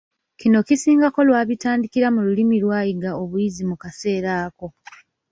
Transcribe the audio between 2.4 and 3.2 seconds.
lw’ayiga